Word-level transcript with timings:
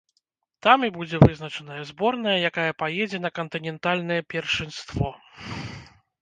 Там 0.67 0.85
і 0.85 0.87
будзе 0.95 1.19
вызначана 1.25 1.75
зборная, 1.89 2.33
якая 2.49 2.71
паедзе 2.81 3.21
на 3.27 3.31
кантынентальнае 3.41 4.19
першынство. 4.37 5.13